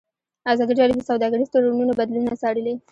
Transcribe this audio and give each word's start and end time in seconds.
ازادي 0.51 0.73
راډیو 0.79 0.97
د 0.99 1.07
سوداګریز 1.09 1.49
تړونونه 1.53 1.93
بدلونونه 1.99 2.35
څارلي. 2.41 2.73